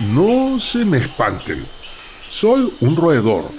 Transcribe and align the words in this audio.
No 0.00 0.58
se 0.58 0.82
me 0.82 0.96
espanten. 0.96 1.66
Soy 2.26 2.72
un 2.80 2.96
roedor. 2.96 3.50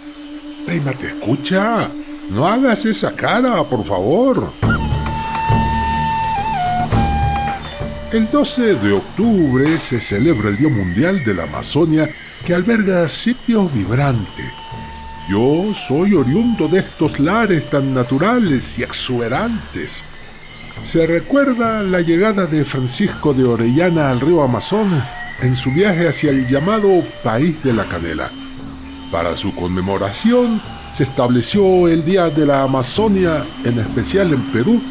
Prima, 0.65 0.91
¿te 0.93 1.09
escucha? 1.09 1.87
No 2.31 2.47
hagas 2.47 2.83
esa 2.83 3.15
cara, 3.15 3.63
por 3.63 3.85
favor. 3.85 4.51
El 8.11 8.27
12 8.27 8.73
de 8.73 8.93
octubre 8.93 9.77
se 9.77 9.99
celebra 9.99 10.49
el 10.49 10.57
Día 10.57 10.69
Mundial 10.69 11.23
de 11.23 11.35
la 11.35 11.43
Amazonia 11.43 12.09
que 12.43 12.55
alberga 12.55 13.07
sitios 13.07 13.71
vibrantes. 13.71 14.51
Yo 15.29 15.71
soy 15.75 16.15
oriundo 16.15 16.67
de 16.67 16.79
estos 16.79 17.19
lares 17.19 17.69
tan 17.69 17.93
naturales 17.93 18.79
y 18.79 18.83
exuberantes. 18.83 20.03
Se 20.81 21.05
recuerda 21.05 21.83
la 21.83 22.01
llegada 22.01 22.47
de 22.47 22.65
Francisco 22.65 23.31
de 23.31 23.43
Orellana 23.43 24.09
al 24.09 24.19
río 24.19 24.41
Amazonas 24.41 25.20
en 25.41 25.55
su 25.55 25.71
viaje 25.71 26.07
hacia 26.07 26.29
el 26.29 26.47
llamado 26.47 27.03
País 27.23 27.61
de 27.63 27.73
la 27.73 27.87
Canela. 27.87 28.31
Para 29.11 29.35
su 29.35 29.53
conmemoración 29.55 30.61
se 30.93 31.03
estableció 31.03 31.87
el 31.87 32.05
Día 32.05 32.29
de 32.29 32.45
la 32.45 32.63
Amazonia, 32.63 33.45
en 33.63 33.79
especial 33.79 34.33
en 34.33 34.51
Perú, 34.51 34.81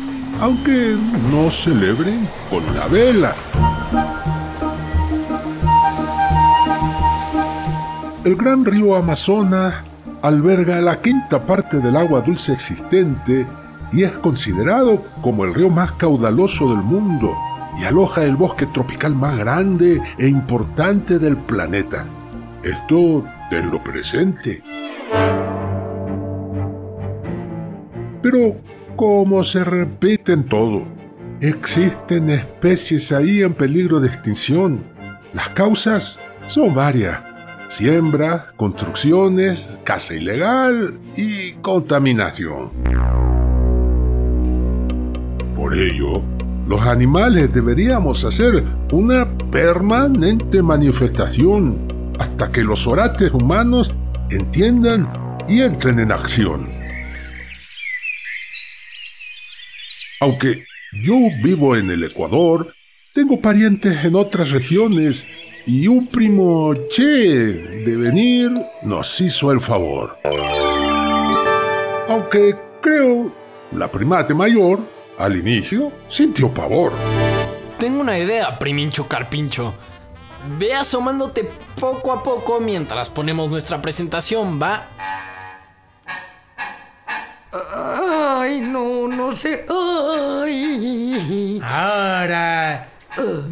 aunque 0.40 0.96
no 1.30 1.50
celebren 1.50 2.26
con 2.50 2.68
una 2.68 2.86
vela. 2.86 3.34
El 8.24 8.36
gran 8.36 8.64
río 8.64 8.96
Amazonas 8.96 9.74
alberga 10.22 10.80
la 10.80 11.00
quinta 11.00 11.40
parte 11.46 11.78
del 11.78 11.96
agua 11.96 12.20
dulce 12.20 12.52
existente 12.52 13.46
y 13.92 14.02
es 14.02 14.12
considerado 14.12 15.02
como 15.22 15.44
el 15.44 15.54
río 15.54 15.70
más 15.70 15.92
caudaloso 15.92 16.68
del 16.68 16.82
mundo 16.82 17.34
y 17.78 17.84
aloja 17.84 18.24
el 18.24 18.36
bosque 18.36 18.66
tropical 18.66 19.14
más 19.14 19.38
grande 19.38 20.00
e 20.18 20.26
importante 20.26 21.18
del 21.18 21.36
planeta. 21.36 22.04
Esto 22.62 23.24
tenlo 23.48 23.82
presente. 23.82 24.62
Pero, 28.22 28.56
como 28.96 29.42
se 29.44 29.64
repite 29.64 30.32
en 30.32 30.44
todo, 30.44 30.82
existen 31.40 32.30
especies 32.30 33.12
ahí 33.12 33.42
en 33.42 33.54
peligro 33.54 33.98
de 33.98 34.08
extinción. 34.08 34.84
Las 35.32 35.48
causas 35.50 36.20
son 36.46 36.74
varias. 36.74 37.18
Siembra, 37.68 38.52
construcciones, 38.56 39.70
caza 39.84 40.14
ilegal 40.14 40.98
y 41.16 41.52
contaminación. 41.62 42.72
Por 45.54 45.74
ello, 45.74 46.20
los 46.70 46.82
animales 46.82 47.52
deberíamos 47.52 48.24
hacer 48.24 48.62
una 48.92 49.28
permanente 49.50 50.62
manifestación 50.62 51.76
hasta 52.20 52.52
que 52.52 52.62
los 52.62 52.86
orates 52.86 53.32
humanos 53.32 53.92
entiendan 54.30 55.12
y 55.48 55.62
entren 55.62 55.98
en 55.98 56.12
acción. 56.12 56.70
Aunque 60.20 60.64
yo 61.02 61.16
vivo 61.42 61.74
en 61.74 61.90
el 61.90 62.04
Ecuador, 62.04 62.72
tengo 63.14 63.40
parientes 63.40 64.04
en 64.04 64.14
otras 64.14 64.52
regiones 64.52 65.26
y 65.66 65.88
un 65.88 66.06
primo 66.06 66.72
Che 66.88 67.02
de 67.02 67.96
venir 67.96 68.52
nos 68.84 69.20
hizo 69.20 69.50
el 69.50 69.60
favor. 69.60 70.16
Aunque 72.08 72.54
creo 72.80 73.32
la 73.76 73.88
primate 73.88 74.34
mayor, 74.34 74.78
al 75.20 75.36
inicio, 75.36 75.92
sintió 76.08 76.52
pavor. 76.52 76.92
Tengo 77.78 78.00
una 78.00 78.18
idea, 78.18 78.58
primincho 78.58 79.06
carpincho. 79.06 79.74
Ve 80.58 80.74
asomándote 80.74 81.50
poco 81.78 82.12
a 82.12 82.22
poco 82.22 82.60
mientras 82.60 83.08
ponemos 83.08 83.50
nuestra 83.50 83.80
presentación, 83.80 84.60
¿va? 84.60 84.86
Ay, 87.52 88.60
no, 88.60 89.08
no 89.08 89.32
sé. 89.32 89.66
Ay. 89.68 91.60
Ahora 91.62 92.89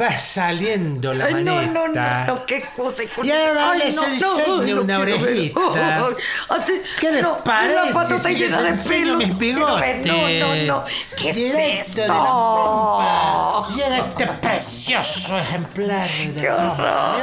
va 0.01 0.11
saliendo 0.19 1.13
la 1.13 1.25
Ay, 1.27 1.45
no, 1.45 1.55
maneta. 1.57 1.73
no, 1.73 1.89
no, 1.89 2.27
no, 2.27 2.47
qué 2.47 2.63
cosa. 2.77 3.03
con- 3.15 3.27
Y 3.27 3.31
ahora 3.31 3.71
Ay, 3.73 3.79
les 3.81 3.97
no, 3.97 4.03
no, 4.03 4.09
enseño 4.15 4.75
no 4.77 4.83
una 4.83 4.99
orejita. 5.01 5.61
Ay, 5.75 6.15
a 6.49 6.65
ti- 6.65 6.73
¿Qué 7.01 7.11
les 7.13 7.23
no, 7.23 7.39
parece 7.43 7.75
La 7.75 7.93
patota 7.93 8.19
si 8.21 8.35
llena 8.37 8.63
de 8.63 8.75
pelos. 8.89 9.17
mis 9.19 9.39
ver. 9.81 10.07
No, 10.07 10.29
no, 10.29 10.55
no. 10.67 10.85
¿Qué 11.17 11.33
Directo 11.33 11.59
es 11.59 11.95
de 11.97 12.03
esto? 12.03 12.13
la 12.13 12.19
pompa. 12.19 13.69
Llega 13.75 13.99
este 13.99 14.27
precioso 14.27 15.39
ejemplar 15.39 16.09
de 16.09 16.41
Qué 16.41 16.51
horror. 16.51 17.23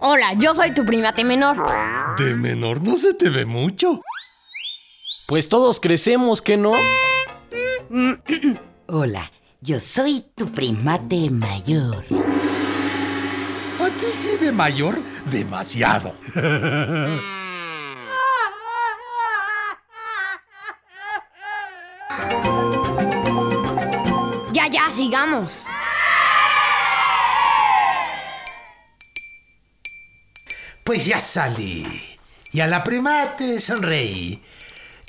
Hola, 0.00 0.34
yo 0.38 0.54
soy 0.54 0.72
tu 0.72 0.84
primate 0.86 1.24
menor. 1.24 1.56
De 2.16 2.34
menor 2.34 2.80
no 2.82 2.96
se 2.96 3.12
te 3.14 3.28
ve 3.28 3.44
mucho. 3.44 4.00
Pues 5.28 5.48
todos 5.48 5.80
crecemos, 5.80 6.40
¿qué 6.40 6.56
no? 6.56 6.72
Hola, 8.88 9.30
yo 9.60 9.78
soy 9.78 10.24
tu 10.34 10.50
primate 10.50 11.30
mayor. 11.30 12.04
A 13.78 13.90
ti 13.90 14.06
sí 14.06 14.36
de 14.40 14.52
mayor, 14.52 15.02
demasiado. 15.30 16.14
Ya, 24.52 24.68
ya, 24.68 24.90
sigamos. 24.90 25.60
Pues 30.82 31.04
ya 31.04 31.20
salí. 31.20 31.86
Y 32.52 32.60
a 32.60 32.66
la 32.66 32.82
primate 32.82 33.60
sonreí. 33.60 34.42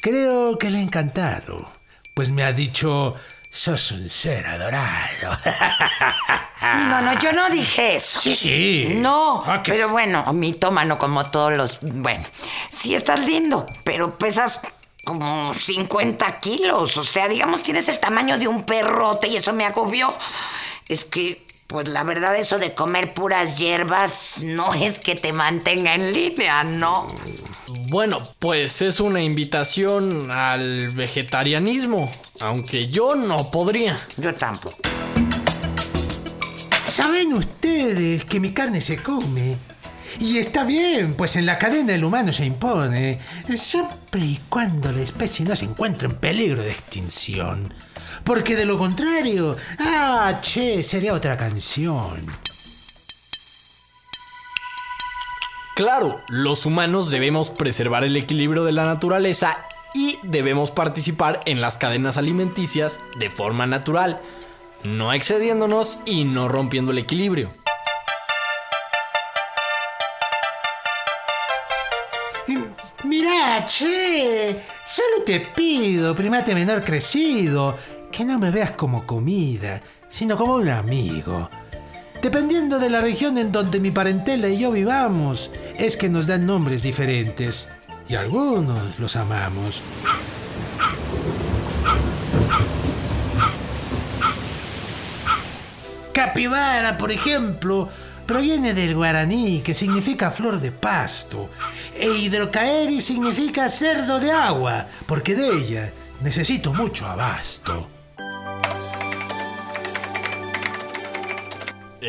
Creo 0.02 0.58
que 0.58 0.70
le 0.70 0.80
he 0.80 0.82
encantado. 0.82 1.77
Pues 2.18 2.32
me 2.32 2.44
ha 2.44 2.52
dicho, 2.52 3.14
sos 3.52 3.92
un 3.92 4.10
ser 4.10 4.44
adorado. 4.48 5.38
No, 6.60 7.02
no, 7.02 7.18
yo 7.20 7.32
no 7.32 7.48
dije 7.52 7.96
eso. 7.96 8.20
Sí, 8.20 8.36
sí. 8.36 8.88
No, 8.96 9.40
Ah, 9.46 9.62
pero 9.64 9.90
bueno, 9.90 10.26
mitómano 10.34 10.98
como 10.98 11.30
todos 11.30 11.56
los... 11.56 11.80
Bueno, 11.82 12.26
sí 12.72 12.96
estás 12.96 13.20
lindo, 13.20 13.68
pero 13.84 14.18
pesas 14.18 14.60
como 15.06 15.54
50 15.54 16.40
kilos. 16.40 16.98
O 16.98 17.04
sea, 17.04 17.28
digamos, 17.28 17.62
tienes 17.62 17.88
el 17.90 18.00
tamaño 18.00 18.40
de 18.40 18.48
un 18.48 18.64
perrote 18.64 19.28
y 19.28 19.36
eso 19.36 19.54
me 19.54 19.66
agobió. 19.66 20.14
Es 20.90 21.06
que, 21.06 21.46
pues 21.68 21.88
la 21.88 22.04
verdad, 22.04 22.36
eso 22.36 22.58
de 22.58 22.74
comer 22.74 23.14
puras 23.14 23.60
hierbas 23.60 24.40
no 24.40 24.74
es 24.74 24.98
que 24.98 25.16
te 25.16 25.34
mantenga 25.34 25.94
en 25.94 26.12
línea, 26.12 26.64
¿no? 26.64 27.14
Bueno, 27.90 28.18
pues 28.40 28.82
es 28.82 29.00
una 29.00 29.22
invitación 29.22 30.30
al 30.30 30.90
vegetarianismo, 30.90 32.12
aunque 32.42 32.90
yo 32.90 33.16
no 33.16 33.50
podría. 33.50 33.98
Yo 34.18 34.36
tampoco. 34.36 34.76
Saben 36.86 37.34
ustedes 37.34 38.26
que 38.26 38.42
mi 38.42 38.52
carne 38.52 38.82
se 38.82 38.98
come. 38.98 39.56
Y 40.20 40.38
está 40.38 40.66
bien, 40.66 41.14
pues 41.14 41.38
en 41.38 41.46
la 41.46 41.58
cadena 41.58 41.96
el 41.96 42.04
humano 42.04 42.34
se 42.34 42.44
impone, 42.44 43.20
siempre 43.56 44.20
y 44.20 44.40
cuando 44.50 44.92
la 44.92 45.02
especie 45.02 45.46
no 45.46 45.56
se 45.56 45.66
encuentre 45.66 46.10
en 46.10 46.16
peligro 46.16 46.64
de 46.64 46.72
extinción. 46.72 47.74
Porque 48.26 48.58
de 48.58 48.66
lo 48.66 48.78
contrario, 48.78 49.56
ah, 49.80 50.40
che, 50.42 50.84
sería 50.84 51.14
otra 51.14 51.38
canción. 51.38 52.47
Claro, 55.78 56.24
los 56.28 56.66
humanos 56.66 57.12
debemos 57.12 57.52
preservar 57.52 58.04
el 58.04 58.18
equilibrio 58.18 58.64
de 58.64 58.72
la 58.72 58.86
naturaleza 58.86 59.64
y 59.94 60.18
debemos 60.24 60.72
participar 60.72 61.42
en 61.46 61.62
las 61.62 61.78
cadenas 61.78 62.18
alimenticias 62.18 63.00
de 63.20 63.30
forma 63.30 63.68
natural, 63.68 64.20
no 64.84 65.14
excediéndonos 65.14 66.00
y 66.04 66.24
no 66.24 66.48
rompiendo 66.48 66.90
el 66.90 66.98
equilibrio. 66.98 67.54
Mirá, 73.04 73.64
che, 73.68 74.60
solo 74.84 75.22
te 75.24 75.42
pido, 75.42 76.16
primate 76.16 76.56
menor 76.56 76.84
crecido, 76.84 77.78
que 78.12 78.26
no 78.26 78.40
me 78.40 78.50
veas 78.50 78.72
como 78.72 79.06
comida, 79.06 79.80
sino 80.10 80.38
como 80.38 80.56
un 80.56 80.70
amigo. 80.70 81.48
Dependiendo 82.28 82.78
de 82.78 82.90
la 82.90 83.00
región 83.00 83.38
en 83.38 83.54
donde 83.54 83.80
mi 83.80 83.90
parentela 83.90 84.50
y 84.50 84.58
yo 84.58 84.70
vivamos, 84.70 85.50
es 85.78 85.96
que 85.96 86.10
nos 86.10 86.28
dan 86.28 86.46
nombres 86.46 86.82
diferentes. 86.82 87.70
Y 88.10 88.16
algunos 88.16 89.00
los 89.00 89.16
amamos. 89.16 89.82
Capibara, 96.12 96.98
por 96.98 97.14
ejemplo, 97.14 97.88
proviene 98.26 98.74
del 98.74 98.94
guaraní, 98.94 99.62
que 99.62 99.74
significa 99.74 100.30
flor 100.30 100.60
de 100.60 100.74
pasto, 100.74 101.50
e 101.96 102.10
hidrocaeri 102.10 103.00
significa 103.00 103.70
cerdo 103.70 104.20
de 104.20 104.34
agua, 104.34 104.86
porque 105.06 105.34
de 105.34 105.48
ella 105.48 105.94
necesito 106.20 106.74
mucho 106.74 107.08
abasto. 107.08 107.97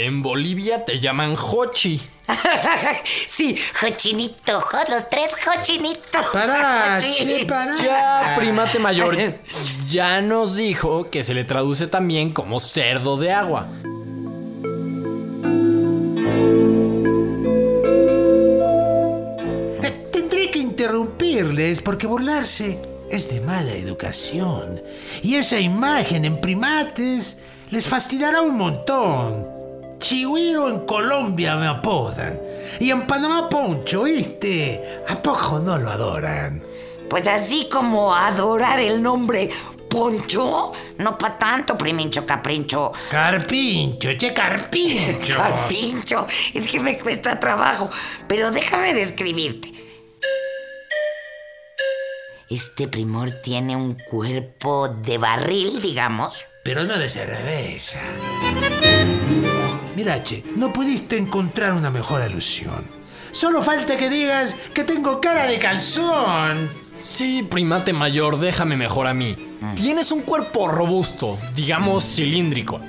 En 0.00 0.22
Bolivia 0.22 0.84
te 0.84 1.00
llaman 1.00 1.34
Hochi. 1.36 2.00
sí, 3.26 3.56
Jochinito, 3.80 4.60
jo- 4.60 4.78
los 4.90 5.08
tres 5.08 5.34
che, 7.00 7.44
pará. 7.46 7.76
Ya, 7.82 8.34
primate 8.36 8.78
mayor, 8.78 9.16
ya 9.88 10.20
nos 10.20 10.54
dijo 10.54 11.10
que 11.10 11.24
se 11.24 11.34
le 11.34 11.42
traduce 11.44 11.88
también 11.88 12.32
como 12.32 12.60
cerdo 12.60 13.16
de 13.16 13.32
agua. 13.32 13.68
Eh, 19.82 20.08
Tendré 20.12 20.50
que 20.50 20.58
interrumpirles 20.58 21.82
porque 21.82 22.06
burlarse 22.06 22.78
es 23.10 23.30
de 23.30 23.40
mala 23.40 23.72
educación. 23.72 24.82
Y 25.22 25.36
esa 25.36 25.58
imagen 25.58 26.24
en 26.24 26.40
primates 26.40 27.38
les 27.70 27.86
fastidiará 27.86 28.42
un 28.42 28.56
montón. 28.56 29.57
Chihuiro 29.98 30.68
en 30.70 30.86
Colombia 30.86 31.56
me 31.56 31.66
apodan. 31.66 32.38
Y 32.80 32.90
en 32.90 33.06
Panamá 33.06 33.48
Poncho, 33.48 34.04
¿viste? 34.04 35.02
¿A 35.08 35.20
poco 35.20 35.58
no 35.58 35.78
lo 35.78 35.90
adoran? 35.90 36.62
Pues 37.10 37.26
así 37.26 37.68
como 37.70 38.14
adorar 38.14 38.78
el 38.80 39.02
nombre 39.02 39.50
Poncho, 39.88 40.72
no 40.98 41.16
pa' 41.16 41.38
tanto, 41.38 41.76
primincho 41.76 42.26
caprincho. 42.26 42.92
Carpincho, 43.10 44.10
che, 44.18 44.32
carpincho. 44.34 45.34
Carpincho, 45.38 46.26
es 46.52 46.66
que 46.66 46.78
me 46.78 46.98
cuesta 46.98 47.40
trabajo, 47.40 47.90
pero 48.26 48.50
déjame 48.50 48.92
describirte. 48.92 49.72
Este 52.50 52.86
primor 52.88 53.30
tiene 53.42 53.76
un 53.76 53.94
cuerpo 54.10 54.88
de 54.88 55.18
barril, 55.18 55.80
digamos. 55.82 56.44
pero 56.62 56.84
no 56.84 56.98
de 56.98 57.08
cerveza. 57.08 58.00
Mira, 59.98 60.22
che, 60.22 60.44
no 60.54 60.72
pudiste 60.72 61.16
encontrar 61.16 61.72
una 61.72 61.90
mejor 61.90 62.22
alusión. 62.22 62.84
Solo 63.32 63.62
falta 63.62 63.96
que 63.96 64.08
digas 64.08 64.54
que 64.72 64.84
tengo 64.84 65.20
cara 65.20 65.46
de 65.46 65.58
calzón. 65.58 66.70
Sí, 66.94 67.42
primate 67.42 67.92
mayor, 67.92 68.38
déjame 68.38 68.76
mejor 68.76 69.08
a 69.08 69.12
mí. 69.12 69.34
Tienes 69.74 70.12
un 70.12 70.22
cuerpo 70.22 70.68
robusto, 70.68 71.36
digamos 71.56 72.04
cilíndrico, 72.04 72.80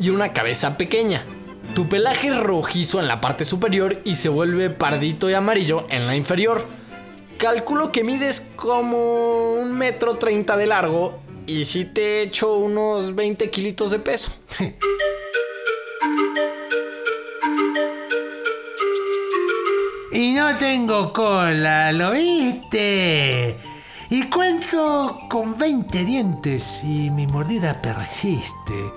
y 0.00 0.08
una 0.08 0.32
cabeza 0.32 0.78
pequeña. 0.78 1.22
Tu 1.74 1.86
pelaje 1.86 2.28
es 2.28 2.40
rojizo 2.40 2.98
en 2.98 3.08
la 3.08 3.20
parte 3.20 3.44
superior 3.44 4.00
y 4.06 4.16
se 4.16 4.30
vuelve 4.30 4.70
pardito 4.70 5.28
y 5.28 5.34
amarillo 5.34 5.84
en 5.90 6.06
la 6.06 6.16
inferior. 6.16 6.66
Calculo 7.36 7.92
que 7.92 8.04
mides 8.04 8.42
como 8.56 9.52
un 9.52 9.76
metro 9.76 10.16
treinta 10.16 10.56
de 10.56 10.66
largo 10.66 11.20
y 11.46 11.66
si 11.66 11.84
te 11.84 12.22
echo 12.22 12.56
unos 12.56 13.14
20 13.14 13.50
kilitos 13.50 13.90
de 13.90 13.98
peso. 13.98 14.30
Y 20.14 20.32
no 20.32 20.56
tengo 20.56 21.12
cola, 21.12 21.90
¿lo 21.90 22.12
viste? 22.12 23.58
Y 24.10 24.22
cuento 24.30 25.18
con 25.28 25.58
20 25.58 26.04
dientes 26.04 26.84
y 26.84 27.10
mi 27.10 27.26
mordida 27.26 27.82
persiste. 27.82 28.92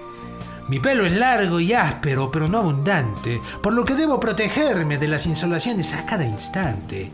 Mi 0.68 0.80
pelo 0.80 1.08
es 1.08 1.14
largo 1.14 1.60
y 1.60 1.74
áspero, 1.74 2.30
pero 2.30 2.48
no 2.48 2.60
abundante, 2.60 3.42
por 3.64 3.74
lo 3.74 3.84
que 3.84 3.96
debo 3.96 4.20
protegerme 4.20 5.00
de 5.00 5.08
las 5.08 5.26
insolaciones 5.26 5.92
a 5.96 6.06
cada 6.06 6.24
instante. 6.24 7.12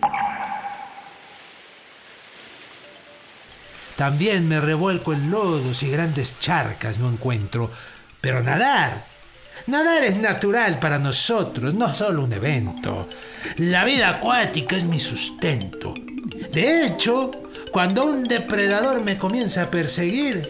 También 3.95 4.49
me 4.49 4.59
revuelco 4.59 5.13
en 5.13 5.31
lodos 5.31 5.81
y 5.81 5.89
grandes 5.89 6.41
charcas 6.41 6.99
no 6.99 7.07
encuentro, 7.07 7.71
pero 8.19 8.43
nadar, 8.43 9.12
nadar 9.67 10.03
es 10.03 10.17
natural 10.17 10.79
para 10.79 10.99
nosotros, 10.99 11.73
no 11.73 11.93
solo 11.93 12.23
un 12.23 12.33
evento. 12.33 13.07
La 13.57 13.85
vida 13.85 14.09
acuática 14.09 14.75
es 14.75 14.85
mi 14.85 14.99
sustento. 14.99 15.93
De 16.51 16.85
hecho, 16.85 17.31
cuando 17.71 18.05
un 18.05 18.23
depredador 18.23 19.01
me 19.01 19.17
comienza 19.17 19.63
a 19.63 19.71
perseguir, 19.71 20.49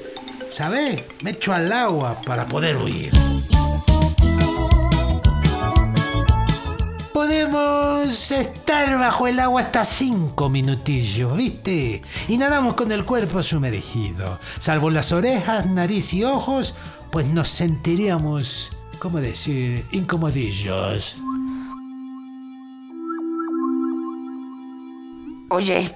¿sabes? 0.50 1.04
Me 1.22 1.32
echo 1.32 1.54
al 1.54 1.72
agua 1.72 2.22
para 2.26 2.46
poder 2.46 2.78
huir. 2.78 3.12
Podemos 7.14 8.32
estar 8.32 9.00
bajo 9.00 9.28
el 9.28 9.40
agua 9.40 9.62
hasta 9.62 9.86
cinco 9.86 10.50
minutillos, 10.50 11.36
¿viste? 11.38 12.02
Y 12.28 12.38
nadamos 12.38 12.74
con 12.74 12.92
el 12.92 13.06
cuerpo 13.06 13.42
sumergido. 13.42 14.40
Salvo 14.60 14.90
las 14.90 15.12
orejas, 15.12 15.66
nariz 15.66 16.14
y 16.14 16.24
ojos, 16.24 16.76
pues 17.12 17.26
nos 17.26 17.48
sentiríamos, 17.48 18.74
¿cómo 19.04 19.20
decir?, 19.20 19.86
incomodillos. 19.92 21.18
Oye, 25.50 25.94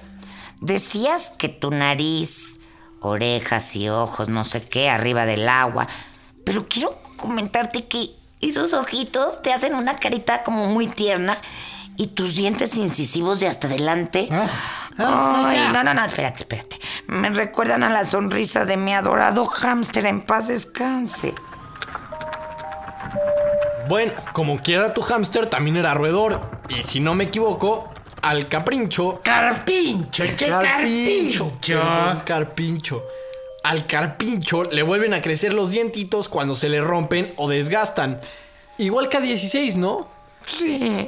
decías 0.60 1.32
que 1.38 1.48
tu 1.48 1.70
nariz, 1.70 2.60
orejas 3.00 3.74
y 3.76 3.88
ojos, 3.88 4.28
no 4.28 4.44
sé 4.44 4.60
qué, 4.60 4.90
arriba 4.90 5.24
del 5.24 5.48
agua. 5.48 5.88
Pero 6.44 6.68
quiero 6.68 7.00
comentarte 7.16 7.86
que 7.86 8.10
esos 8.42 8.74
ojitos 8.74 9.40
te 9.40 9.54
hacen 9.54 9.74
una 9.74 9.96
carita 9.96 10.42
como 10.42 10.66
muy 10.66 10.86
tierna 10.86 11.40
y 11.96 12.08
tus 12.08 12.34
dientes 12.34 12.76
incisivos 12.76 13.40
de 13.40 13.46
hasta 13.46 13.68
adelante. 13.68 14.28
Ah, 14.30 14.48
ah, 14.98 15.44
Ay, 15.48 15.72
no, 15.72 15.82
no, 15.82 15.94
no, 15.94 16.04
espérate, 16.04 16.40
espérate. 16.40 16.78
Me 17.06 17.30
recuerdan 17.30 17.84
a 17.84 17.88
la 17.88 18.04
sonrisa 18.04 18.66
de 18.66 18.76
mi 18.76 18.92
adorado 18.92 19.46
hámster 19.46 20.04
en 20.04 20.20
paz 20.20 20.48
descanse. 20.48 21.32
Bueno, 23.88 24.12
como 24.34 24.58
quiera 24.58 24.92
tu 24.92 25.00
hámster 25.00 25.46
también 25.46 25.76
era 25.76 25.94
roedor. 25.94 26.42
Y 26.68 26.82
si 26.82 27.00
no 27.00 27.14
me 27.14 27.24
equivoco, 27.24 27.88
al 28.20 28.48
caprincho 28.48 29.20
Carpincho, 29.22 30.24
che, 30.36 30.46
carpincho. 30.46 31.52
Carpincho. 32.24 33.02
Al 33.64 33.86
carpincho 33.86 34.64
le 34.64 34.82
vuelven 34.82 35.14
a 35.14 35.22
crecer 35.22 35.54
los 35.54 35.70
dientitos 35.70 36.28
cuando 36.28 36.54
se 36.54 36.68
le 36.68 36.82
rompen 36.82 37.32
o 37.36 37.48
desgastan. 37.48 38.20
Igual 38.76 39.08
que 39.08 39.16
a 39.16 39.20
16, 39.20 39.76
¿no? 39.78 40.08
Sí. 40.44 41.06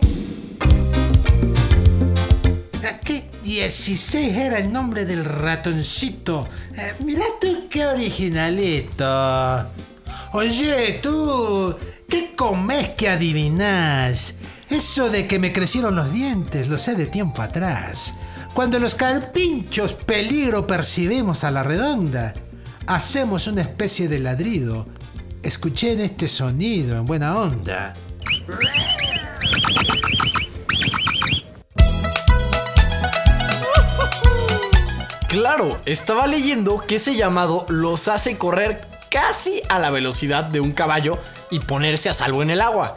¿Qué 3.05 3.25
16 3.43 4.37
era 4.37 4.59
el 4.59 4.73
nombre 4.73 5.05
del 5.05 5.25
ratoncito? 5.25 6.49
Eh, 6.77 6.95
mirá 7.01 7.25
tú 7.41 7.69
qué 7.69 7.87
originalito. 7.87 9.67
Oye, 10.33 10.99
tú, 11.03 11.77
¿qué 12.81 12.87
comes 12.87 12.97
que 12.97 13.09
adivinás? 13.09 14.35
Eso 14.69 15.11
de 15.11 15.27
que 15.27 15.39
me 15.39 15.53
crecieron 15.53 15.97
los 15.97 16.13
dientes 16.13 16.69
lo 16.69 16.79
sé 16.79 16.95
de 16.95 17.07
tiempo 17.07 17.43
atrás. 17.43 18.15
Cuando 18.55 18.79
los 18.79 18.95
carpinchos 18.95 19.93
peligro 19.93 20.67
percibimos 20.67 21.45
a 21.45 21.51
la 21.51 21.63
redonda, 21.63 22.33
hacemos 22.87 23.47
una 23.47 23.63
especie 23.63 24.09
de 24.09 24.19
ladrido. 24.19 24.87
Escuchen 25.43 26.01
este 26.01 26.29
sonido 26.29 26.97
en 26.97 27.05
buena 27.05 27.37
onda. 27.37 27.95
Claro, 35.29 35.81
estaba 35.87 36.27
leyendo 36.27 36.79
que 36.81 36.97
ese 36.97 37.15
llamado 37.15 37.65
los 37.69 38.09
hace 38.09 38.37
correr 38.37 38.90
casi 39.11 39.61
a 39.69 39.79
la 39.79 39.91
velocidad 39.91 40.45
de 40.45 40.61
un 40.61 40.73
caballo 40.73 41.19
y 41.51 41.59
ponerse 41.59 42.09
a 42.09 42.15
salvo 42.15 42.43
en 42.43 42.51
el 42.51 42.61
agua. 42.61 42.97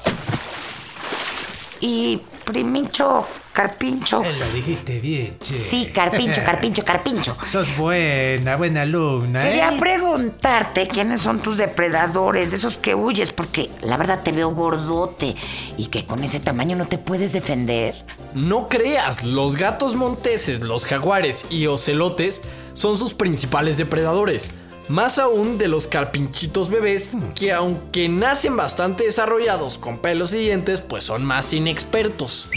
Y, 1.82 2.22
primincho, 2.46 3.28
Carpincho. 3.52 4.24
Eh, 4.24 4.34
Lo 4.40 4.48
dijiste 4.54 5.00
bien, 5.02 5.38
che. 5.40 5.54
Sí, 5.54 5.88
Carpincho, 5.94 6.42
Carpincho, 6.46 6.86
Carpincho. 6.86 7.36
Sos 7.46 7.76
buena, 7.76 8.56
buena 8.56 8.84
alumna, 8.84 9.42
Quería 9.42 9.70
¿eh? 9.74 9.78
preguntarte 9.80 10.88
quiénes 10.88 11.22
son 11.22 11.42
tus 11.42 11.58
depredadores, 11.58 12.52
de 12.52 12.58
esos 12.58 12.78
que 12.78 12.96
huyes, 12.96 13.34
porque 13.34 13.70
la 13.82 13.98
verdad 13.98 14.22
te 14.24 14.32
veo 14.32 14.50
gordote 14.52 15.36
y 15.78 15.88
que 15.88 16.06
con 16.06 16.24
ese 16.24 16.40
tamaño 16.40 16.76
no 16.78 16.88
te 16.88 16.98
puedes 16.98 17.34
defender. 17.34 17.96
No 18.34 18.68
creas, 18.70 19.24
los 19.24 19.56
gatos 19.56 19.96
monteses, 19.96 20.62
los 20.62 20.86
jaguares 20.86 21.48
y 21.50 21.68
ocelotes 21.68 22.44
son 22.74 22.98
sus 22.98 23.14
principales 23.14 23.78
depredadores. 23.78 24.52
Más 24.90 25.18
aún 25.18 25.58
de 25.58 25.70
los 25.70 25.88
carpinchitos 25.88 26.70
bebés 26.70 27.12
que 27.36 27.54
aunque 27.54 28.10
nacen 28.10 28.58
bastante 28.58 29.06
desarrollados 29.06 29.78
con 29.78 29.98
pelos 29.98 30.34
y 30.34 30.40
dientes, 30.40 30.82
pues 30.82 31.06
son 31.06 31.24
más 31.24 31.54
inexpertos. 31.54 32.50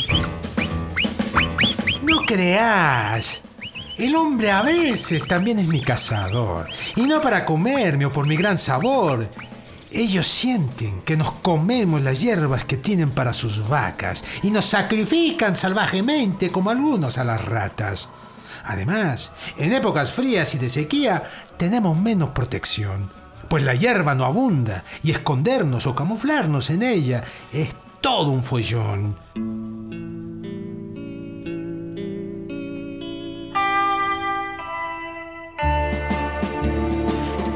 No 2.02 2.18
creas. 2.26 3.42
El 3.96 4.16
hombre 4.16 4.50
a 4.50 4.62
veces 4.62 5.26
también 5.26 5.60
es 5.60 5.68
mi 5.68 5.80
cazador. 5.80 6.66
Y 6.96 7.02
no 7.02 7.20
para 7.20 7.44
comerme 7.44 8.06
o 8.06 8.12
por 8.12 8.26
mi 8.26 8.36
gran 8.36 8.58
sabor. 8.58 9.28
Ellos 9.92 10.26
sienten 10.26 11.02
que 11.02 11.16
nos 11.16 11.30
comemos 11.30 12.02
las 12.02 12.20
hierbas 12.20 12.64
que 12.64 12.76
tienen 12.76 13.10
para 13.10 13.32
sus 13.32 13.68
vacas 13.68 14.24
y 14.42 14.50
nos 14.50 14.66
sacrifican 14.66 15.54
salvajemente 15.54 16.50
como 16.50 16.70
algunos 16.70 17.18
a 17.18 17.24
las 17.24 17.42
ratas. 17.44 18.08
Además, 18.64 19.32
en 19.56 19.72
épocas 19.72 20.12
frías 20.12 20.54
y 20.54 20.58
de 20.58 20.70
sequía 20.70 21.22
tenemos 21.56 21.98
menos 21.98 22.30
protección, 22.30 23.10
pues 23.48 23.62
la 23.62 23.74
hierba 23.74 24.14
no 24.14 24.24
abunda 24.24 24.84
y 25.02 25.10
escondernos 25.10 25.86
o 25.86 25.94
camuflarnos 25.94 26.70
en 26.70 26.82
ella 26.82 27.22
es 27.52 27.74
todo 28.00 28.30
un 28.30 28.44
follón. 28.44 29.16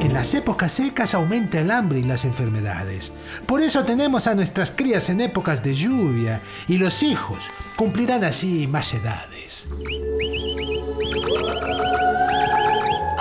En 0.00 0.14
las 0.14 0.35
épocas 0.35 0.73
secas 0.73 1.14
aumenta 1.14 1.61
el 1.61 1.71
hambre 1.71 2.00
y 2.00 2.02
las 2.02 2.25
enfermedades. 2.25 3.12
Por 3.47 3.61
eso 3.62 3.85
tenemos 3.85 4.26
a 4.26 4.35
nuestras 4.35 4.71
crías 4.73 5.09
en 5.09 5.21
épocas 5.21 5.62
de 5.62 5.73
lluvia 5.73 6.42
y 6.66 6.78
los 6.78 7.02
hijos 7.02 7.45
cumplirán 7.76 8.25
así 8.25 8.66
más 8.66 8.92
edades. 8.92 9.69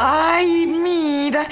Ay, 0.02 0.66
mira, 0.66 1.46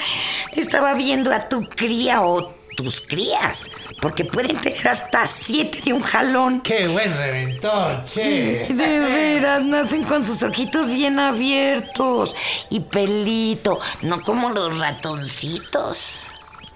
estaba 0.56 0.94
viendo 0.94 1.30
a 1.30 1.50
tu 1.50 1.68
cría 1.68 2.22
o 2.22 2.54
tus 2.78 3.02
crías, 3.02 3.68
porque 4.00 4.24
pueden 4.24 4.56
tener 4.56 4.88
hasta 4.88 5.26
siete 5.26 5.82
de 5.84 5.92
un 5.92 6.00
jalón. 6.00 6.62
¡Qué 6.62 6.88
buen 6.88 7.14
reventón, 7.14 8.04
che! 8.04 8.66
De 8.70 9.00
veras, 9.00 9.64
nacen 9.64 10.02
con 10.02 10.24
sus 10.24 10.42
ojitos 10.42 10.86
bien 10.86 11.18
abiertos 11.18 12.34
y 12.70 12.80
pelito, 12.80 13.80
no 14.00 14.22
como 14.22 14.48
los 14.48 14.78
ratoncitos. 14.78 16.28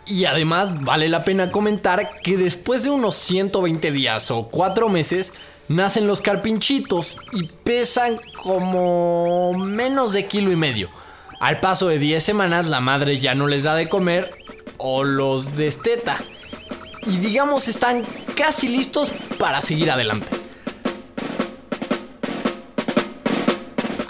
Y 0.05 0.27
además 0.27 0.79
vale 0.85 1.09
la 1.09 1.25
pena 1.25 1.51
comentar 1.51 2.21
que 2.23 2.37
después 2.37 2.83
de 2.83 2.91
unos 2.91 3.15
120 3.15 3.93
días 3.93 4.31
o 4.31 4.49
4 4.49 4.91
meses 4.91 5.33
nacen 5.69 6.07
los 6.07 6.21
carpinchitos 6.21 7.17
y 7.33 7.45
pesan 7.45 8.21
como 8.43 9.55
menos 9.55 10.13
de 10.13 10.27
kilo 10.27 10.53
y 10.53 10.57
medio. 10.57 10.91
Al 11.43 11.59
paso 11.59 11.89
de 11.89 11.99
10 11.99 12.23
semanas 12.23 12.67
la 12.67 12.79
madre 12.79 13.19
ya 13.19 13.35
no 13.35 13.49
les 13.49 13.65
da 13.65 13.75
de 13.75 13.89
comer 13.89 14.31
o 14.77 15.03
los 15.03 15.57
desteta. 15.57 16.17
Y 17.05 17.17
digamos 17.17 17.67
están 17.67 18.05
casi 18.37 18.69
listos 18.69 19.11
para 19.41 19.61
seguir 19.61 19.91
adelante. 19.91 20.29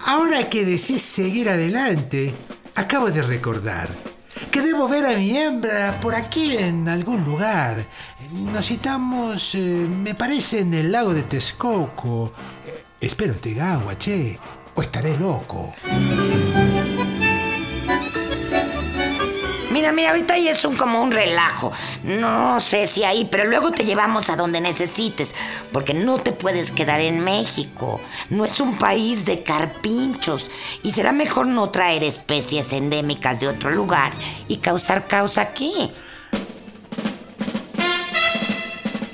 Ahora 0.04 0.50
que 0.50 0.66
decís 0.66 1.00
seguir 1.00 1.48
adelante, 1.48 2.34
acabo 2.74 3.10
de 3.10 3.22
recordar 3.22 3.88
que 4.50 4.60
debo 4.60 4.86
ver 4.86 5.06
a 5.06 5.16
mi 5.16 5.34
hembra 5.34 5.98
por 6.02 6.14
aquí 6.14 6.58
en 6.58 6.86
algún 6.86 7.24
lugar. 7.24 7.86
Nos 8.52 8.66
citamos, 8.66 9.54
eh, 9.54 9.58
me 9.58 10.14
parece, 10.14 10.60
en 10.60 10.74
el 10.74 10.92
lago 10.92 11.14
de 11.14 11.22
Texcoco. 11.22 12.30
Eh, 12.66 12.84
espero 13.00 13.32
Tegagua, 13.36 13.96
che, 13.96 14.38
o 14.74 14.82
estaré 14.82 15.16
loco. 15.16 15.72
Mira, 19.72 19.90
mira, 19.90 20.10
ahorita 20.10 20.34
ahí 20.34 20.48
es 20.48 20.66
un, 20.66 20.76
como 20.76 21.02
un 21.02 21.10
relajo. 21.10 21.72
No 22.04 22.60
sé 22.60 22.86
si 22.86 23.04
ahí, 23.04 23.26
pero 23.30 23.44
luego 23.44 23.70
te 23.72 23.86
llevamos 23.86 24.28
a 24.28 24.36
donde 24.36 24.60
necesites, 24.60 25.34
porque 25.72 25.94
no 25.94 26.18
te 26.18 26.32
puedes 26.32 26.70
quedar 26.70 27.00
en 27.00 27.20
México. 27.20 27.98
No 28.28 28.44
es 28.44 28.60
un 28.60 28.76
país 28.76 29.24
de 29.24 29.42
carpinchos 29.42 30.50
y 30.82 30.92
será 30.92 31.12
mejor 31.12 31.46
no 31.46 31.70
traer 31.70 32.04
especies 32.04 32.74
endémicas 32.74 33.40
de 33.40 33.48
otro 33.48 33.70
lugar 33.70 34.12
y 34.46 34.58
causar 34.58 35.06
causa 35.06 35.40
aquí. 35.40 35.90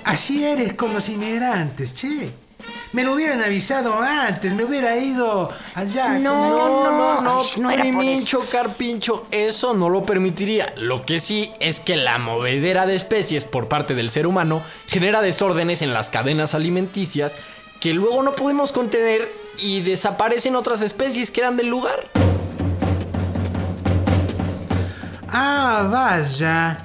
Así 0.02 0.44
eres 0.44 0.72
con 0.72 0.92
los 0.92 1.08
inmigrantes, 1.08 1.94
che. 1.94 2.47
Me 2.92 3.04
lo 3.04 3.12
hubieran 3.12 3.42
avisado 3.42 4.00
antes, 4.00 4.54
me 4.54 4.64
hubiera 4.64 4.96
ido 4.96 5.50
allá. 5.74 6.18
No, 6.18 6.48
No, 6.48 6.90
no, 6.90 7.20
no, 7.20 7.40
Ay, 7.40 7.60
no 7.60 7.68
por 7.68 7.80
primincho, 7.80 8.48
carpincho, 8.50 9.26
eso 9.30 9.74
no 9.74 9.90
lo 9.90 10.04
permitiría. 10.04 10.66
Lo 10.76 11.02
que 11.02 11.20
sí 11.20 11.52
es 11.60 11.80
que 11.80 11.96
la 11.96 12.18
movedera 12.18 12.86
de 12.86 12.96
especies 12.96 13.44
por 13.44 13.68
parte 13.68 13.94
del 13.94 14.08
ser 14.10 14.26
humano 14.26 14.62
genera 14.86 15.20
desórdenes 15.20 15.82
en 15.82 15.92
las 15.92 16.08
cadenas 16.08 16.54
alimenticias 16.54 17.36
que 17.80 17.92
luego 17.92 18.22
no 18.22 18.32
podemos 18.32 18.72
contener 18.72 19.30
y 19.58 19.82
desaparecen 19.82 20.56
otras 20.56 20.80
especies 20.82 21.30
que 21.30 21.40
eran 21.40 21.56
del 21.56 21.68
lugar. 21.68 22.06
Ah, 25.30 25.88
vaya. 25.90 26.78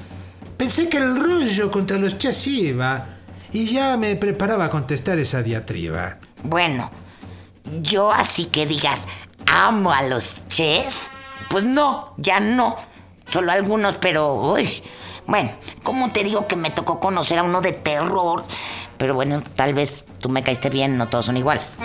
Pensé 0.57 0.89
que 0.89 0.97
el 0.97 1.19
rollo 1.19 1.71
contra 1.71 1.97
los 1.97 2.17
ches 2.17 2.45
iba. 2.47 3.07
Y 3.53 3.67
ya 3.67 3.97
me 3.97 4.15
preparaba 4.15 4.65
a 4.65 4.69
contestar 4.71 5.19
esa 5.19 5.43
diatriba. 5.43 6.17
Bueno, 6.43 6.89
yo 7.81 8.11
así 8.11 8.45
que 8.45 8.65
digas, 8.65 9.01
amo 9.45 9.91
a 9.91 10.01
los 10.01 10.47
ches, 10.47 11.11
pues 11.49 11.63
no, 11.63 12.15
ya 12.17 12.39
no. 12.39 12.75
Solo 13.27 13.51
algunos, 13.51 13.97
pero 13.97 14.33
uy. 14.33 14.81
Bueno, 15.27 15.51
¿cómo 15.83 16.11
te 16.11 16.23
digo 16.23 16.47
que 16.47 16.55
me 16.55 16.71
tocó 16.71 16.99
conocer 16.99 17.37
a 17.37 17.43
uno 17.43 17.61
de 17.61 17.73
terror? 17.73 18.43
Pero 18.97 19.13
bueno, 19.13 19.41
tal 19.55 19.75
vez 19.75 20.03
tú 20.19 20.29
me 20.29 20.43
caíste 20.43 20.69
bien, 20.69 20.97
no 20.97 21.07
todos 21.07 21.27
son 21.27 21.37
iguales. 21.37 21.77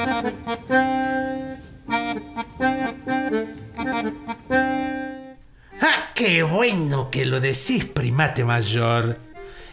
¡Ah, 5.80 6.10
qué 6.14 6.42
bueno 6.42 7.10
que 7.10 7.26
lo 7.26 7.40
decís, 7.40 7.84
primate 7.84 8.44
mayor! 8.44 9.18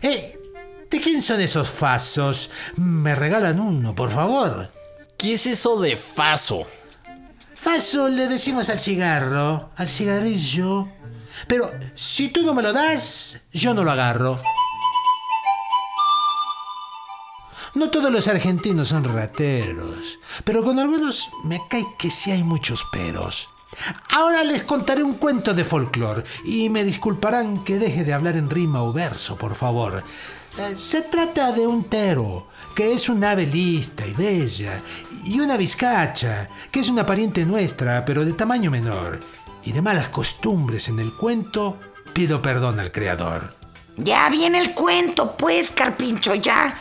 Eh, 0.02 0.38
¿de 0.90 1.02
quién 1.02 1.22
son 1.22 1.42
esos 1.42 1.70
fasos? 1.70 2.50
Me 2.76 3.16
regalan 3.16 3.60
uno, 3.60 3.96
por 3.96 4.12
favor. 4.12 4.72
¿Qué 5.18 5.34
es 5.34 5.48
eso 5.48 5.80
de 5.80 5.96
faso? 5.96 6.66
Faso 7.56 8.10
le 8.10 8.28
decimos 8.28 8.70
al 8.70 8.80
cigarro, 8.80 9.72
al 9.76 9.88
cigarrillo. 9.88 10.88
Pero 11.48 11.72
si 11.94 12.30
tú 12.30 12.44
no 12.44 12.54
me 12.54 12.62
lo 12.64 12.74
das, 12.74 13.42
yo 13.52 13.74
no 13.74 13.84
lo 13.84 13.92
agarro. 13.92 14.40
No 17.74 17.90
todos 17.90 18.10
los 18.10 18.28
argentinos 18.30 18.88
son 18.88 19.04
rateros, 19.04 20.20
pero 20.46 20.64
con 20.64 20.80
algunos 20.80 21.30
me 21.44 21.60
cae 21.68 21.84
que 21.98 22.10
sí 22.10 22.32
hay 22.32 22.42
muchos 22.42 22.86
peros. 22.86 23.50
Ahora 24.14 24.46
les 24.46 24.64
contaré 24.64 25.04
un 25.04 25.16
cuento 25.16 25.54
de 25.54 25.66
folclore 25.66 26.24
y 26.46 26.70
me 26.70 26.86
disculparán 26.86 27.66
que 27.66 27.78
deje 27.78 28.06
de 28.06 28.14
hablar 28.14 28.38
en 28.38 28.50
rima 28.50 28.82
o 28.82 28.94
verso, 28.94 29.36
por 29.36 29.56
favor. 29.56 30.04
Eh, 30.58 30.76
Se 30.76 31.02
trata 31.04 31.52
de 31.52 31.68
un 31.68 31.86
tero, 31.86 32.48
que 32.76 32.94
es 32.94 33.10
un 33.10 33.24
ave 33.24 33.46
lista 33.46 34.06
y 34.06 34.14
bella, 34.14 34.80
y 35.26 35.40
una 35.40 35.58
vizcacha, 35.58 36.48
que 36.72 36.80
es 36.80 36.90
una 36.90 37.06
pariente 37.06 37.46
nuestra, 37.46 38.06
pero 38.06 38.24
de 38.24 38.34
tamaño 38.34 38.72
menor. 38.72 39.20
Y 39.64 39.72
de 39.72 39.82
malas 39.82 40.10
costumbres 40.10 40.88
en 40.90 41.00
el 41.00 41.14
cuento, 41.16 41.78
pido 42.14 42.42
perdón 42.42 42.80
al 42.80 42.92
creador. 42.92 43.54
Ya 43.98 44.30
viene 44.30 44.60
el 44.60 44.74
cuento, 44.74 45.36
pues, 45.36 45.72
Carpincho, 45.72 46.36
ya. 46.36 46.78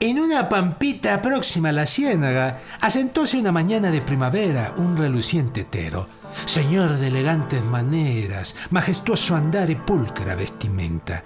En 0.00 0.18
una 0.18 0.48
pampita 0.48 1.20
próxima 1.20 1.68
a 1.68 1.72
la 1.72 1.86
ciénaga, 1.86 2.58
asentóse 2.80 3.38
una 3.38 3.52
mañana 3.52 3.90
de 3.90 4.00
primavera 4.00 4.74
un 4.78 4.96
reluciente 4.96 5.64
tero. 5.64 6.06
Señor 6.44 6.96
de 6.98 7.08
elegantes 7.08 7.64
maneras, 7.64 8.56
majestuoso 8.70 9.34
andar 9.36 9.70
y 9.70 9.76
pulcra 9.76 10.34
vestimenta. 10.34 11.22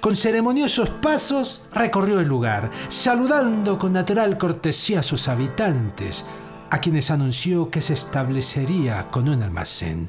Con 0.00 0.16
ceremoniosos 0.16 0.90
pasos 0.90 1.62
recorrió 1.72 2.20
el 2.20 2.28
lugar, 2.28 2.70
saludando 2.88 3.78
con 3.78 3.92
natural 3.92 4.36
cortesía 4.38 5.00
a 5.00 5.02
sus 5.02 5.28
habitantes, 5.28 6.24
a 6.70 6.80
quienes 6.80 7.10
anunció 7.10 7.70
que 7.70 7.80
se 7.80 7.92
establecería 7.92 9.08
con 9.10 9.28
un 9.28 9.42
almacén. 9.42 10.08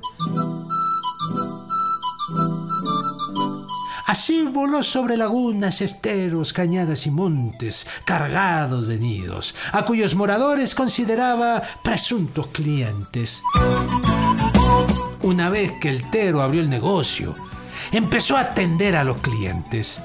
Así 4.18 4.42
voló 4.42 4.82
sobre 4.82 5.16
lagunas, 5.16 5.80
esteros, 5.80 6.52
cañadas 6.52 7.06
y 7.06 7.12
montes, 7.12 7.86
cargados 8.04 8.88
de 8.88 8.98
nidos, 8.98 9.54
a 9.72 9.86
cuyos 9.86 10.16
moradores 10.16 10.74
consideraba 10.74 11.62
presuntos 11.84 12.48
clientes. 12.48 13.44
Una 15.22 15.52
vez 15.52 15.74
que 15.80 15.90
el 15.90 16.10
tero 16.10 16.42
abrió 16.42 16.62
el 16.62 16.70
negocio, 16.70 17.36
empezó 17.92 18.38
a 18.38 18.42
atender 18.42 18.96
a 18.96 19.04
los 19.04 19.18
clientes. 19.20 20.02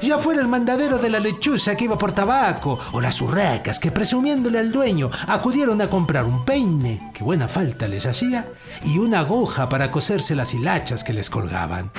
Ya 0.00 0.18
fuera 0.18 0.40
el 0.40 0.48
mandadero 0.48 0.98
de 0.98 1.10
la 1.10 1.20
lechuza 1.20 1.76
que 1.76 1.84
iba 1.84 1.96
por 1.96 2.10
tabaco, 2.10 2.80
o 2.90 3.00
las 3.00 3.20
urracas 3.20 3.78
que 3.78 3.92
presumiéndole 3.92 4.58
al 4.58 4.72
dueño 4.72 5.08
acudieron 5.28 5.80
a 5.80 5.86
comprar 5.86 6.24
un 6.24 6.44
peine, 6.44 7.12
que 7.14 7.22
buena 7.22 7.46
falta 7.46 7.86
les 7.86 8.06
hacía, 8.06 8.44
y 8.84 8.98
una 8.98 9.20
aguja 9.20 9.68
para 9.68 9.92
coserse 9.92 10.34
las 10.34 10.52
hilachas 10.52 11.04
que 11.04 11.12
les 11.12 11.30
colgaban. 11.30 11.92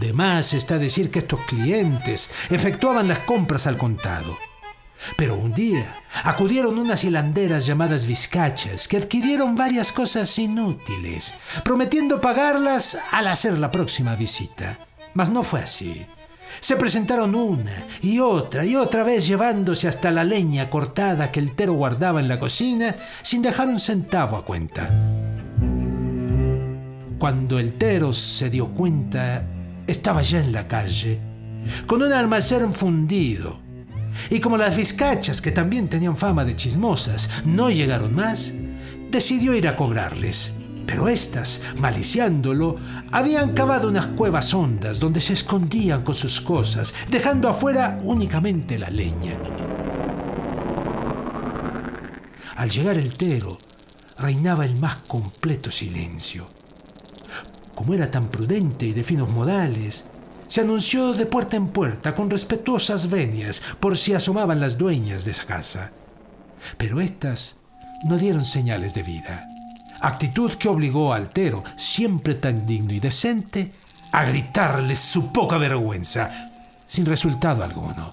De 0.00 0.12
más 0.12 0.52
está 0.52 0.78
decir 0.78 1.10
que 1.10 1.20
estos 1.20 1.40
clientes 1.40 2.30
efectuaban 2.50 3.08
las 3.08 3.20
compras 3.20 3.66
al 3.66 3.78
contado. 3.78 4.36
Pero 5.16 5.36
un 5.36 5.54
día 5.54 5.94
acudieron 6.24 6.78
unas 6.78 7.04
hilanderas 7.04 7.66
llamadas 7.66 8.06
vizcachas 8.06 8.88
que 8.88 8.96
adquirieron 8.96 9.54
varias 9.54 9.92
cosas 9.92 10.38
inútiles, 10.38 11.34
prometiendo 11.64 12.20
pagarlas 12.20 12.98
al 13.10 13.28
hacer 13.28 13.58
la 13.58 13.70
próxima 13.70 14.16
visita. 14.16 14.78
Mas 15.14 15.30
no 15.30 15.42
fue 15.42 15.60
así. 15.60 16.04
Se 16.60 16.76
presentaron 16.76 17.34
una 17.34 17.86
y 18.02 18.18
otra 18.18 18.64
y 18.64 18.76
otra 18.76 19.02
vez 19.02 19.26
llevándose 19.26 19.88
hasta 19.88 20.10
la 20.10 20.24
leña 20.24 20.70
cortada 20.70 21.30
que 21.30 21.40
el 21.40 21.52
tero 21.52 21.74
guardaba 21.74 22.20
en 22.20 22.28
la 22.28 22.38
cocina 22.38 22.96
sin 23.22 23.42
dejar 23.42 23.68
un 23.68 23.78
centavo 23.78 24.36
a 24.36 24.44
cuenta. 24.44 24.88
Cuando 27.18 27.58
el 27.58 27.74
tero 27.74 28.12
se 28.12 28.50
dio 28.50 28.68
cuenta, 28.68 29.44
estaba 29.86 30.22
ya 30.22 30.40
en 30.40 30.52
la 30.52 30.66
calle, 30.68 31.20
con 31.86 32.02
un 32.02 32.12
almacén 32.12 32.72
fundido 32.72 33.66
y 34.30 34.40
como 34.40 34.56
las 34.56 34.76
vizcachas, 34.76 35.40
que 35.40 35.52
también 35.52 35.88
tenían 35.88 36.16
fama 36.16 36.44
de 36.44 36.56
chismosas, 36.56 37.28
no 37.44 37.70
llegaron 37.70 38.14
más, 38.14 38.52
decidió 39.10 39.54
ir 39.54 39.68
a 39.68 39.76
cobrarles. 39.76 40.52
Pero 40.86 41.08
éstas, 41.08 41.60
maliciándolo, 41.78 42.76
habían 43.10 43.52
cavado 43.52 43.88
unas 43.88 44.06
cuevas 44.06 44.54
hondas 44.54 45.00
donde 45.00 45.20
se 45.20 45.32
escondían 45.32 46.02
con 46.02 46.14
sus 46.14 46.40
cosas, 46.40 46.94
dejando 47.10 47.48
afuera 47.48 47.98
únicamente 48.02 48.78
la 48.78 48.88
leña. 48.88 49.36
Al 52.56 52.70
llegar 52.70 52.98
el 52.98 53.16
tero, 53.16 53.58
reinaba 54.18 54.64
el 54.64 54.76
más 54.76 55.00
completo 55.00 55.70
silencio. 55.70 56.46
Como 57.76 57.92
era 57.92 58.10
tan 58.10 58.26
prudente 58.28 58.86
y 58.86 58.92
de 58.92 59.04
finos 59.04 59.30
modales, 59.32 60.06
se 60.48 60.62
anunció 60.62 61.12
de 61.12 61.26
puerta 61.26 61.56
en 61.56 61.68
puerta 61.68 62.14
con 62.14 62.30
respetuosas 62.30 63.10
venias 63.10 63.62
por 63.78 63.98
si 63.98 64.14
asomaban 64.14 64.60
las 64.60 64.78
dueñas 64.78 65.26
de 65.26 65.32
esa 65.32 65.44
casa. 65.44 65.92
Pero 66.78 67.00
éstas 67.00 67.56
no 68.04 68.16
dieron 68.16 68.44
señales 68.44 68.94
de 68.94 69.02
vida, 69.02 69.46
actitud 70.00 70.52
que 70.54 70.68
obligó 70.68 71.12
a 71.12 71.16
Altero, 71.16 71.62
siempre 71.76 72.34
tan 72.34 72.66
digno 72.66 72.94
y 72.94 72.98
decente, 72.98 73.70
a 74.10 74.24
gritarles 74.24 74.98
su 74.98 75.30
poca 75.30 75.58
vergüenza, 75.58 76.30
sin 76.86 77.04
resultado 77.04 77.62
alguno. 77.62 78.12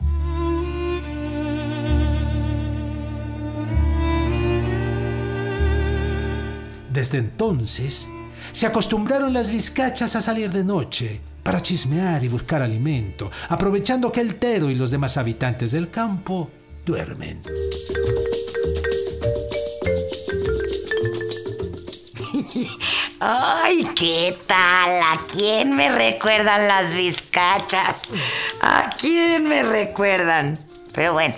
Desde 6.92 7.18
entonces, 7.18 8.08
se 8.52 8.68
acostumbraron 8.68 9.34
las 9.34 9.50
vizcachas 9.50 10.16
a 10.16 10.22
salir 10.22 10.52
de 10.52 10.64
noche, 10.64 11.22
para 11.44 11.62
chismear 11.62 12.24
y 12.24 12.30
buscar 12.30 12.62
alimento, 12.62 13.30
aprovechando 13.50 14.12
que 14.12 14.22
el 14.22 14.36
tero 14.36 14.70
y 14.70 14.76
los 14.76 14.92
demás 14.92 15.18
habitantes 15.18 15.72
del 15.72 15.92
campo 15.92 16.50
duermen. 16.86 17.42
Ay, 23.20 23.88
¿qué 23.96 24.38
tal? 24.46 25.02
¿A 25.02 25.20
quién 25.32 25.76
me 25.76 25.90
recuerdan 25.90 26.68
las 26.68 26.94
vizcachas? 26.94 28.02
¿A 28.62 28.90
quién 29.00 29.48
me 29.48 29.64
recuerdan? 29.64 30.60
Pero 30.94 31.14
bueno, 31.14 31.36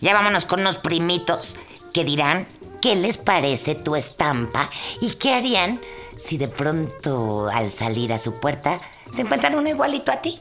ya 0.00 0.12
vámonos 0.12 0.44
con 0.46 0.64
los 0.64 0.78
primitos 0.78 1.58
que 1.92 2.04
dirán 2.04 2.46
qué 2.82 2.96
les 2.96 3.16
parece 3.16 3.74
tu 3.74 3.94
estampa 3.94 4.70
y 5.00 5.10
qué 5.12 5.34
harían 5.34 5.80
si 6.20 6.36
de 6.36 6.48
pronto 6.48 7.48
al 7.48 7.70
salir 7.70 8.12
a 8.12 8.18
su 8.18 8.34
puerta 8.34 8.80
se 9.12 9.22
encuentran 9.22 9.54
uno 9.54 9.68
igualito 9.68 10.12
a 10.12 10.20
ti. 10.20 10.38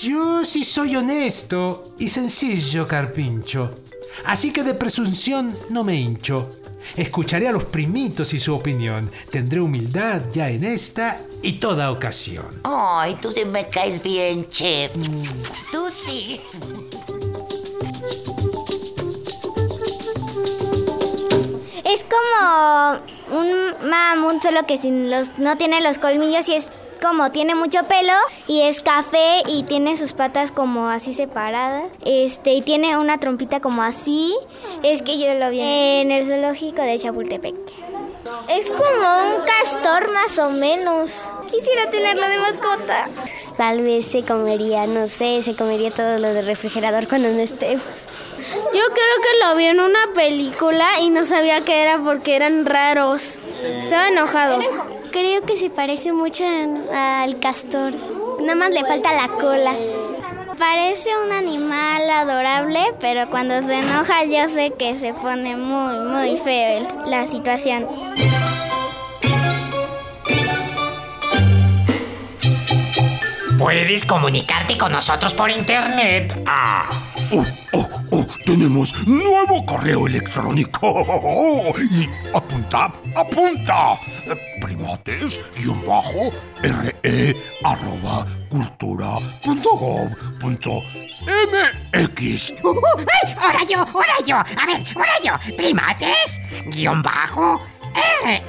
Yo 0.00 0.44
sí 0.44 0.64
soy 0.64 0.96
honesto 0.96 1.94
y 1.98 2.08
sencillo, 2.08 2.86
Carpincho. 2.86 3.78
Así 4.24 4.52
que 4.52 4.62
de 4.62 4.74
presunción 4.74 5.54
no 5.70 5.84
me 5.84 5.96
hincho. 5.96 6.56
Escucharé 6.96 7.48
a 7.48 7.52
los 7.52 7.64
primitos 7.64 8.32
y 8.32 8.38
su 8.38 8.54
opinión. 8.54 9.10
Tendré 9.30 9.60
humildad 9.60 10.22
ya 10.32 10.48
en 10.48 10.64
esta 10.64 11.20
y 11.42 11.54
toda 11.54 11.90
ocasión. 11.90 12.60
Ay, 12.64 13.16
tú 13.20 13.32
sí 13.32 13.44
me 13.44 13.68
caes 13.68 14.02
bien, 14.02 14.48
che. 14.48 14.90
Tú 15.70 15.88
sí. 15.90 16.40
Es 21.84 22.04
como 22.04 23.00
un 23.92 24.20
mamut, 24.20 24.42
solo 24.42 24.64
que 24.66 24.78
sin 24.78 25.10
los, 25.10 25.38
no 25.38 25.56
tiene 25.56 25.80
los 25.80 25.98
colmillos 25.98 26.48
y 26.48 26.54
es 26.54 26.70
como 27.00 27.32
tiene 27.32 27.56
mucho 27.56 27.82
pelo 27.84 28.12
y 28.46 28.62
es 28.62 28.80
café 28.80 29.42
y 29.48 29.64
tiene 29.64 29.96
sus 29.96 30.12
patas 30.12 30.52
como 30.52 30.88
así 30.88 31.14
separadas. 31.14 31.84
Este, 32.04 32.52
y 32.52 32.62
tiene 32.62 32.96
una 32.96 33.18
trompita 33.18 33.60
como 33.60 33.82
así. 33.82 34.34
Es 34.82 35.02
que 35.02 35.18
yo 35.18 35.34
lo 35.34 35.50
vi 35.50 35.60
en 35.60 36.12
el 36.12 36.26
zoológico 36.26 36.82
de 36.82 36.98
Chapultepec. 36.98 37.56
Es 38.48 38.70
como 38.70 39.36
un 39.36 39.44
castor 39.44 40.12
más 40.12 40.38
o 40.38 40.50
menos. 40.50 41.12
Quisiera 41.50 41.90
tenerlo 41.90 42.28
de 42.28 42.38
mascota. 42.38 43.08
Tal 43.56 43.82
vez 43.82 44.06
se 44.06 44.22
comería, 44.22 44.86
no 44.86 45.08
sé, 45.08 45.42
se 45.42 45.56
comería 45.56 45.90
todo 45.90 46.18
lo 46.18 46.32
del 46.32 46.46
refrigerador 46.46 47.08
cuando 47.08 47.28
no 47.30 47.40
esté. 47.40 47.78
Yo 48.52 48.70
creo 48.72 48.84
que 49.22 49.44
lo 49.44 49.56
vi 49.56 49.66
en 49.66 49.80
una 49.80 50.12
película 50.14 51.00
y 51.00 51.10
no 51.10 51.24
sabía 51.24 51.62
qué 51.62 51.82
era 51.82 51.98
porque 51.98 52.36
eran 52.36 52.64
raros. 52.64 53.38
Estaba 53.62 54.08
enojado. 54.08 54.58
Creo 55.12 55.42
que 55.42 55.56
se 55.56 55.70
parece 55.70 56.12
mucho 56.12 56.44
al 56.92 57.38
castor. 57.38 57.92
Nada 58.40 58.54
más 58.54 58.70
le 58.70 58.80
falta 58.80 59.12
la 59.12 59.28
cola. 59.28 59.72
Parece 60.58 61.10
un 61.24 61.32
animal 61.32 62.08
adorable, 62.10 62.80
pero 63.00 63.28
cuando 63.30 63.60
se 63.62 63.80
enoja 63.80 64.24
yo 64.24 64.48
sé 64.48 64.72
que 64.78 64.98
se 64.98 65.14
pone 65.14 65.56
muy, 65.56 65.98
muy 65.98 66.38
feo 66.38 66.86
la 67.06 67.26
situación. 67.26 67.88
Puedes 73.58 74.04
comunicarte 74.04 74.76
con 74.76 74.92
nosotros 74.92 75.34
por 75.34 75.50
internet. 75.50 76.36
Ah. 76.46 76.90
Oh, 77.30 78.01
tenemos 78.44 78.94
nuevo 79.06 79.64
correo 79.64 80.06
electrónico. 80.06 81.04
Y 81.90 82.08
apunta, 82.34 82.92
apunta. 83.16 83.98
Primates, 84.60 85.40
guion 85.56 85.84
bajo, 85.86 86.30
re, 86.62 87.36
arroba, 87.64 88.26
cultura, 88.48 89.18
punto 89.42 89.70
gov, 89.76 90.38
punto 90.40 90.82
mx. 91.26 92.54
Ahora 93.40 93.60
yo, 93.68 93.78
ahora 93.80 94.14
yo. 94.26 94.36
A 94.36 94.66
ver, 94.66 94.84
ahora 94.94 95.12
yo. 95.24 95.56
Primates, 95.56 96.40
guion 96.66 97.02
bajo, 97.02 97.60
re, 98.24 98.42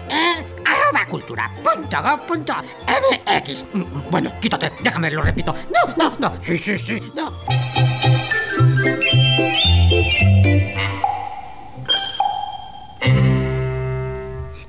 arroba 0.65 1.05
cultura 1.09 1.49
punto 1.63 2.01
gov 2.01 2.19
punto 2.27 2.53
mx. 2.87 3.65
Bueno, 4.11 4.31
quítate, 4.39 4.71
déjame, 4.81 5.09
lo 5.11 5.21
repito. 5.21 5.53
No, 5.73 5.93
no, 5.97 6.15
no. 6.19 6.41
Sí, 6.41 6.57
sí, 6.57 6.77
sí, 6.77 6.99
no. 7.15 7.33